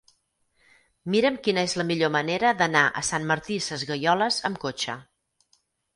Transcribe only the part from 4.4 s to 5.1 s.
amb cotxe.